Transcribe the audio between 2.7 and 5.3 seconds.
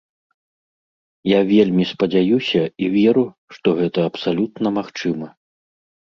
і веру, што гэта абсалютна магчыма.